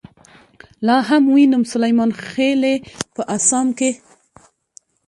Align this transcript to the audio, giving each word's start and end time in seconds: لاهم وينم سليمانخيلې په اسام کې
لاهم 0.87 1.23
وينم 1.33 1.61
سليمانخيلې 1.71 2.75
په 3.13 3.21
اسام 3.35 3.67
کې 3.77 3.91